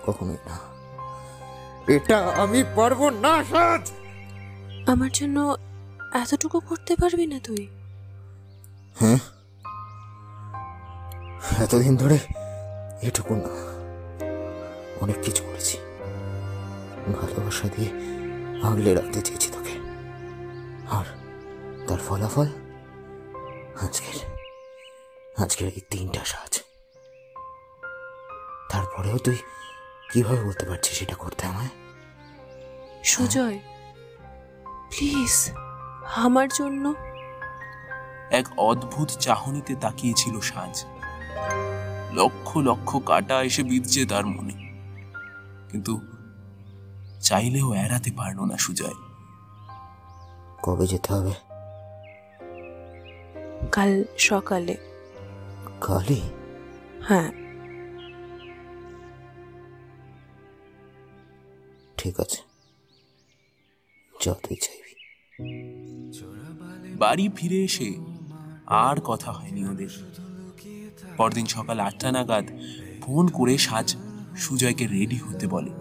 [0.06, 0.75] কখনোই না।
[1.88, 3.92] এটা আমি পারব না সাজ।
[4.90, 5.58] আমার জন্য
[6.14, 7.68] এতটুকু করতে পারবি না তুই।
[9.00, 9.18] হ্যাঁ?
[11.64, 12.20] এতদিন ধরে
[13.02, 13.50] এটুকু না
[15.02, 15.78] অনেক কিছু করেছি।
[17.22, 17.90] ভালোবাসা দিয়ে
[18.64, 19.74] আগলে রাখতে চেয়েছি তোকে।
[20.90, 21.06] আর
[21.88, 22.48] তার ফলাফল
[23.82, 24.18] আজকের
[25.44, 26.62] আজকের এই তিনটা সাজ।
[28.70, 29.36] তারপরেও তুই
[30.12, 31.68] কীভাবে বলতে পারছি সেটা করতে আমায়?
[33.04, 33.60] সুজয়
[34.90, 35.52] প্লিজ
[36.16, 36.94] আমার জন্য।
[38.32, 40.86] এক অদ্ভুত চাহনিতে তাকিয়েছিল সাজ।
[42.14, 44.54] লক্ষ লক্ষ কাটা এসে বিঁধছে তার মনে।
[45.72, 46.02] কিন্তু
[47.22, 48.94] চাইলেও এড়াতে পারল না সুজয়।
[50.64, 51.32] কবে যেতে হবে?
[53.72, 54.78] কাল সকালে।
[55.82, 56.22] কালই?
[57.08, 57.45] হ্যাঁ।
[62.06, 62.42] ঠিক আছে।
[64.22, 64.94] যা তুই চাইবি
[66.96, 67.96] বাড়ি ফিরে এসে
[68.66, 69.90] আর কথা হয়নি ওদের।
[71.18, 72.46] পরদিন সকাল আটটা নাগাদ
[73.02, 73.96] ফোন করে সাজ
[74.38, 75.72] সুজয়কে রেডি হতে বলে।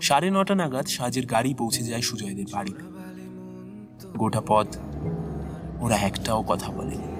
[0.00, 2.84] সাড়ে নটা নাগাদ সাজের গাড়ি পৌঁছে যায় সুজয়দের বাড়িতে।
[4.18, 4.76] গোটা পথ
[5.80, 7.13] ওরা একটাও কথা বলেনি।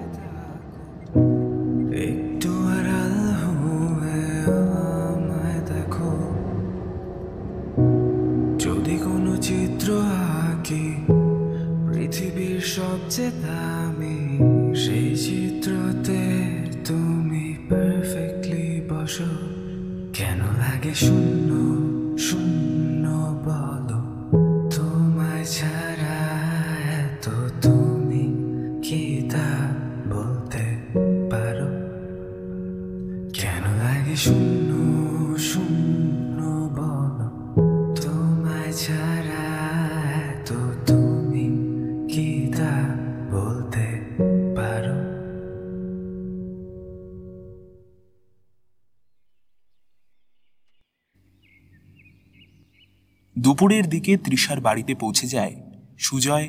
[53.75, 55.55] দুপুরের দিকে তৃষার বাড়িতে পৌঁছে যায়
[55.97, 56.47] সুজয়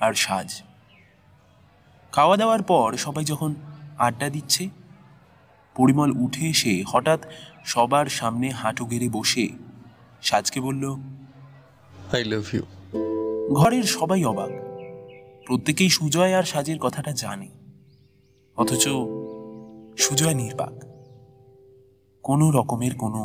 [0.00, 0.62] আর সাজ।
[2.12, 3.54] খাওয়া দাওয়ার পর সবাই যখন
[3.98, 4.68] আড্ডা দিচ্ছে
[5.76, 7.20] পরিমল উঠে এসে হঠাৎ
[7.64, 9.48] সবার সামনে হাঁটু গেড়ে বসে
[10.22, 10.84] সাজকে বলল
[12.12, 12.64] আই লাভ ইউ
[13.54, 14.50] ঘরের সবাই অবাক।
[15.46, 17.48] প্রত্যেকেই সুজয় আর সাজের কথাটা জানে
[18.56, 18.84] অথচ
[19.98, 20.74] সুজয় নির্বাক।
[22.22, 23.20] কোনো রকমের কোনো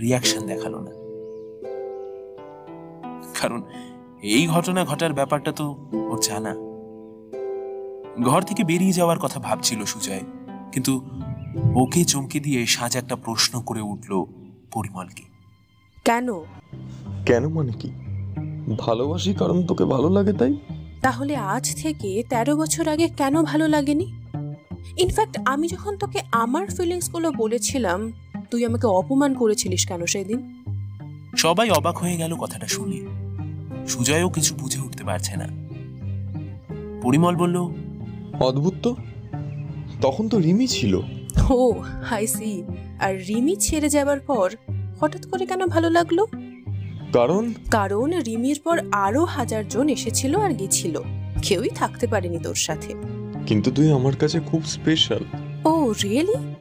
[0.00, 0.99] রিয়াকশন দেখাল না।
[3.42, 3.62] কারণ
[4.22, 6.54] এই ঘটনা ঘটার ব্যাপারটা তো ওর জানা।
[8.22, 10.20] ঘর থেকে বেরিয়ে যাওয়ার কথা ভাবছিল সুজয়
[10.72, 11.08] কিন্তু
[11.74, 14.24] ওকে চমকে দিয়ে সাজ একটা প্রশ্ন করে উঠল
[14.72, 15.22] পরিমলকে।
[16.04, 16.28] কেন?
[17.26, 17.90] কেন মানে কি?
[18.78, 20.56] ভালোবাসি কারণ তোকে ভালো লাগে তাই?
[21.02, 24.12] তাহলে আজ থেকে তেরো বছর আগে কেন ভালো লাগেনি?
[24.98, 28.12] ইনফ্যাক্ট আমি যখন তোকে আমার ফিলিংসগুলো বলেছিলাম
[28.50, 30.64] তুই আমাকে অপমান করেছিলিস কেন সেদিন?
[31.36, 33.19] সবাই অবাক হয়ে গেল কথাটা শুনে।
[33.88, 35.48] সুজয়ও কিছু বুঝে উঠতে পারছে না।
[37.02, 37.56] পরিমল বলল
[38.40, 38.96] অদ্ভুত তো।
[40.00, 41.00] তখন তো রিমি ছিল।
[41.50, 41.72] ও
[42.04, 42.62] হাই সি
[43.00, 44.54] আর রিমি ছেড়ে যাবার পর
[45.00, 46.24] হঠাৎ করে কেন ভালো লাগল?
[47.12, 47.52] কারণ?
[47.70, 51.00] কারণ রিমির পর আরও হাজার জন এসেছিল আর গেছিল।
[51.42, 52.94] কেউই থাকতে পারেনি তোর সাথে।
[53.46, 55.24] কিন্তু তুই আমার কাছে খুব স্পেশাল
[55.64, 56.54] ও রিয়েলি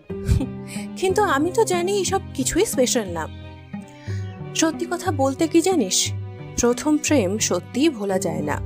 [0.97, 3.27] কিন্তু আমি তো জানি এসব কিছুই স্পেশাল না।
[4.55, 6.11] সত্যি কথা বলতে কি জানিস?
[6.61, 8.61] প্রথম প্রেম সত্যিই ভোলা যায় না।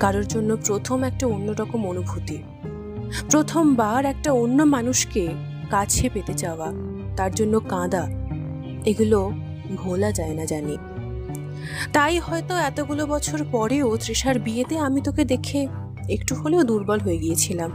[0.00, 2.38] কারোর জন্য প্রথম একটা অন্যরকম অনুভূতি।
[3.30, 5.28] প্রথমবার একটা অন্য মানুষকে
[5.70, 6.72] কাছে পেতে চাওয়া,
[7.16, 8.08] তার জন্য কাঁদা,
[8.84, 9.32] এগুলো
[9.76, 10.76] ভোলা যায় না জানি।
[11.92, 15.68] তাই হয়তো এতগুলো বছর পরেও তৃষার বিয়েতে আমি তোকে দেখে
[16.08, 17.70] একটু হলেও দুর্বল হয়ে গিয়েছিলাম।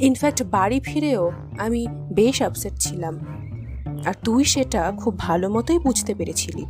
[0.00, 3.18] ইনফ্যাক্ট বাড়ি ফিরেও আমি বেশ আপসেট ছিলাম।
[4.06, 6.64] আর তুই সেটা খুব ভালো মতোই বুঝতে পেরেছিলি।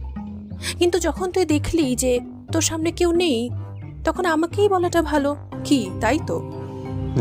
[0.79, 2.21] কিন্তু যখন তুই দেখলি যে
[2.53, 3.51] তোর সামনে কেউ নেই
[4.05, 6.51] তখন আমাকেই বলাটা ভালো। কি তাই তো?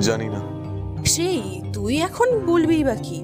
[0.01, 0.41] জানি না।
[1.06, 3.23] সেই তুই এখন বলবি বা কি?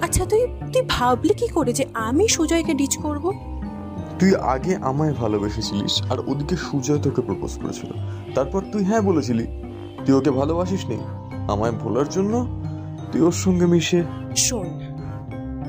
[0.00, 3.32] আচ্ছা তুই তুই ভাবলি কি করে যে আমি সুজয়কে ডিচ করব?
[4.18, 7.90] তুই আগে আমায় ভালোবেসেছিলিস আর ওদিকে সুজয় তোকে প্রপোজ করেছিল।
[8.34, 9.46] তারপর তুই হ্যাঁ বলেছিলি
[10.06, 10.98] তুই ওকে ভালোবাসিস নি
[11.48, 12.62] আমায় ভোলার জন্য
[13.12, 14.04] তুই ওর সঙ্গে মিশে।
[14.36, 14.80] শোন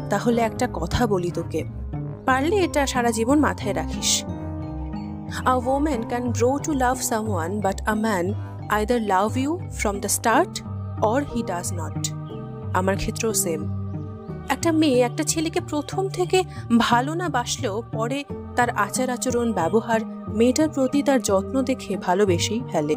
[0.10, 1.79] তাহলে একটা কথা বলি তোকে।
[2.30, 4.24] পারলে এটা সারা জীবন মাথায় রাখিস।
[5.46, 8.34] A woman can grow to love someone but a man
[8.70, 10.62] either love you from the start
[11.02, 12.14] or he does not
[12.74, 13.62] আমার ক্ষেত্রেও সেম
[14.50, 16.44] একটা মেয়ে একটা ছেলেকে প্রথম থেকে
[16.78, 18.24] ভালো না বাসলেও পরে
[18.56, 22.96] তার আচার আচরণ, ব্যবহার মেয়েটার প্রতি তার যত্ন দেখে ভালোবেসেই ফেলে।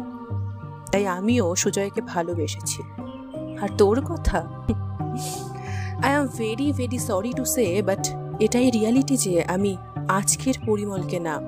[0.91, 2.83] তাই আমিও সুজয়কে ভালোবেসেছি।
[3.61, 4.39] আর তোর কথা?
[6.03, 9.77] I am very very sorry to say but এটাই রিয়ালিটি যে আমি
[10.09, 11.39] আজকের পরিমলকে না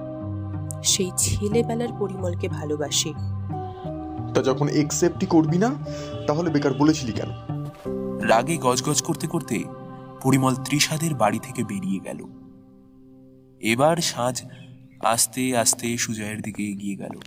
[0.84, 3.14] সেই ছেলেবেলার পরিমলকে ভালোবাসি।
[4.34, 5.72] তা যখন একসেপ্টই করবি না
[6.28, 7.30] তাহলে বেকার বলেছিলি কেন?
[8.22, 9.64] রাগে গজগজ করতে করতে
[10.24, 12.26] পরিমল ত্রিষাদের বাড়ি থেকে বেরিয়ে গেল।
[13.60, 14.44] এবার সাজ
[15.04, 17.20] আস্তে আস্তে সুজয়ের দিকে এগিয়ে গেল।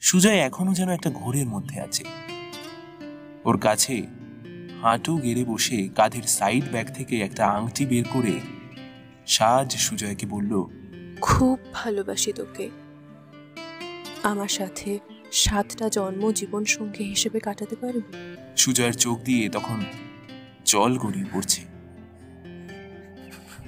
[0.00, 2.04] সুজয় এখনও যেন একটা ঘোরের মধ্যে আছে।
[3.44, 4.06] ওর কাছে
[4.84, 8.40] হাঁটু গেড়ে বসে কাঁধের সাইড ব্যাগ থেকে একটা আংটি বের করে
[9.26, 10.64] সাজ সুজয়কে বলল
[11.20, 12.70] খুব ভালোবাসি তোকে।
[14.22, 14.98] আমার সাথে
[15.32, 18.36] সাতটা জন্ম জীবন সঙ্গী হিসেবে কাটাতে পারবি?
[18.56, 19.84] সুজয়ের চোখ দিয়ে তখন
[20.64, 21.62] জল গড়িয়ে পড়ছে।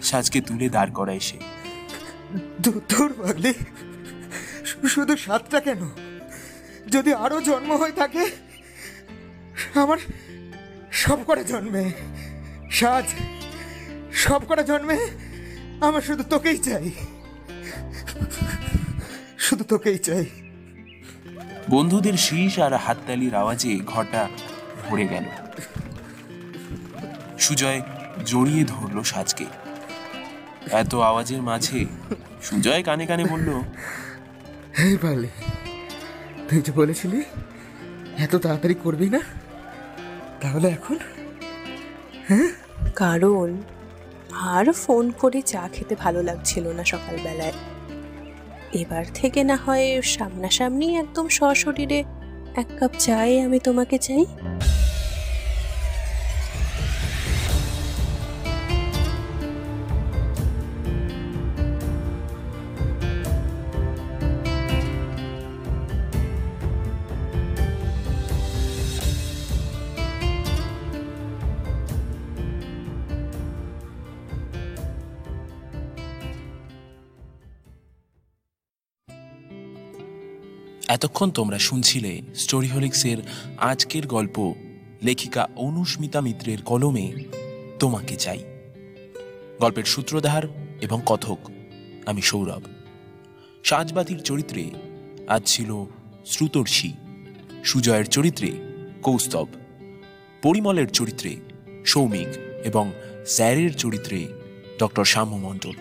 [0.02, 1.38] সাজকে তুলে দাঁড় করায় সে।
[2.62, 3.54] দূর পাগলি।
[4.88, 5.90] শুধু সাতটা কেন?
[6.90, 8.30] যদি আরও জন্ম হয়ে থাকে
[9.74, 9.98] আমার
[11.06, 11.92] সব করে জন্মে।
[12.70, 13.04] সাজ
[14.12, 14.98] সব করে জন্মে।
[15.80, 16.90] আমার শুধু তোকেই চাই।
[19.38, 20.26] শুধু তোকেই চাই।
[21.70, 24.28] বন্ধুদের শীষ আর হাততালির আওয়াজে ঘরটা
[24.88, 25.24] ভরে গেল।
[27.38, 27.82] সুজয়
[28.24, 29.46] জড়িয়ে ধরল সাজকে।
[30.70, 31.86] এত আওয়াজের মাঝে
[32.42, 33.48] সুজয় কানে কানে বলল
[34.78, 35.28] হে পাগলি
[36.48, 37.22] তুই যে বলেছিলি
[38.18, 39.20] এত তাড়াতাড়ি করবি না?
[40.40, 40.96] তাহলে এখন?
[42.28, 42.48] হ্যাঁ
[42.94, 43.62] কারণ,
[44.30, 47.52] আর ফোন করে চা খেতে ভালো লাগছিল না সকালবেলায়।
[48.72, 52.04] এবার থেকে না হয় সামনাসামনি একদম সশরীরে
[52.56, 54.24] এক কাপ চায়ে আমি তোমাকে চাই।
[80.96, 83.16] এতক্ষণ তোমরা শুনছিলে স্টোরিহলিক্সের
[83.58, 84.54] আজকের গল্প
[85.04, 87.12] লেখিকা অনুস্মিতা মিত্রের কলমে
[87.80, 88.38] তোমাকে চাই।
[89.60, 90.42] গল্পের সূত্রধার
[90.80, 91.38] এবং কথক
[92.06, 92.62] আমি সৌরভ।
[93.64, 94.70] সাজবাতির চরিত্রে
[95.28, 95.86] আজ ছিল
[96.26, 96.92] শ্রুতর্ষি,
[97.64, 98.50] সুজয়ের চরিত্রে
[99.02, 99.46] কৌস্তব,
[100.42, 101.36] পরিমলের চরিত্রে
[101.86, 102.30] সৌমিক
[102.64, 102.92] এবং
[103.26, 104.28] স্যারের চরিত্রে
[104.78, 105.72] ডক্টর শ্যাম মণ্ডল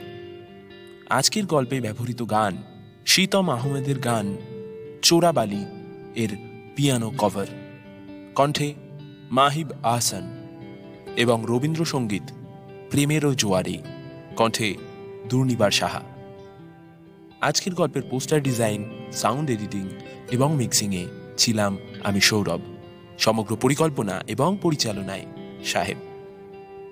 [1.09, 2.63] আজকের গল্পে ব্যবহৃত গান
[3.05, 4.37] শীতম আহমেদের গান
[5.05, 5.65] চোরাবালি
[6.15, 6.37] এর
[6.75, 7.45] পিয়ানো কভার।
[8.35, 8.73] কণ্ঠে
[9.31, 10.47] মাহিব আহসান
[11.15, 12.23] এবং রবীন্দ্রসঙ্গীত
[12.89, 13.77] প্রেমেরও জোয়ারে।
[14.35, 14.75] কণ্ঠে
[15.29, 16.01] দুর্নিবার সাহা।
[17.41, 19.89] আজকের গল্পের পোস্টার ডিজাইন, সাউন্ড এডিটিং
[20.31, 22.61] এবং মিক্সিংয়ে ছিলাম আমি সৌরভ।
[23.19, 25.25] সমগ্র পরিকল্পনা এবং পরিচালনায়
[25.65, 25.97] সাহেব।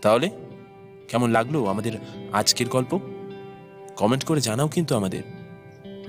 [0.02, 0.30] তাহলে,
[1.08, 1.92] কেমন লাগল আমাদের
[2.34, 3.00] আজকের গল্প?
[3.96, 5.24] কমেন্ট করে জানাও কিন্তু আমাদের।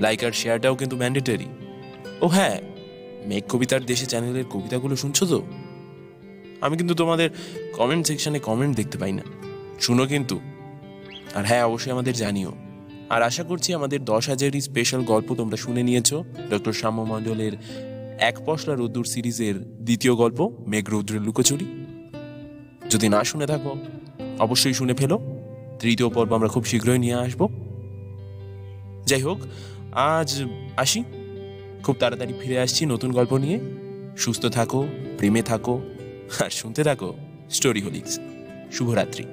[0.01, 1.47] লাইক আর শেয়ারটাও কিন্তু ম্যান্ডেটরি।
[2.21, 2.61] ও হ্যাঁ
[3.27, 5.43] মেঘ কবিতার দেশে চ্যানেলের কবিতাগুলো শুনছো তো?
[6.61, 7.31] আমি কিন্তু তোমাদের
[7.73, 9.23] কমেন্ট সেকশনে কমেন্ট দেখতে পাই না।
[9.81, 10.41] শুনো কিন্তু।
[11.35, 12.53] আর হ্যাঁ অবশ্যই আমাদের জানিও।
[13.11, 17.53] আর আশা করছি আমাদের দশ হাজারই স্পেশাল গল্প তোমরা শুনে নিয়েছো। ডক্টর শ্যাম মণ্ডলের
[18.19, 21.87] এক পশলা রোদ্দুর সিরিজের দ্বিতীয় গল্প, মেঘ রৌদ্রের লুকোচুরি।
[22.91, 23.77] যদি না শুনে থাকো,
[24.39, 25.19] অবশ্যই শুনে ফেলো।
[25.79, 27.49] তৃতীয় পর্ব আমরা খুব শীঘ্রই নিয়ে আসব।
[29.07, 29.39] যাই হোক,
[29.93, 30.43] আজ
[30.77, 31.05] আসি।
[31.85, 33.59] খুব তাড়াতাড়ি ফিরে আসছি নতুন গল্প নিয়ে।
[34.17, 34.87] সুস্থ থাকো,
[35.19, 35.75] প্রেমে থাকো,
[36.45, 37.15] আর শুনতে থাকো
[37.51, 38.19] স্টোরি হোলিক্স
[38.73, 39.25] শুভরাত্রি।